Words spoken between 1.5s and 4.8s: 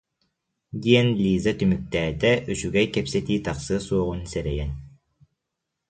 түмүктээтэ, үчүгэй кэпсэтии тахсыа суоҕун сэрэйэн